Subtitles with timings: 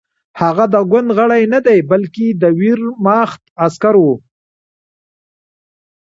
[0.41, 4.05] هغه د ګوند غړی نه دی بلکې د ویرماخت عسکر و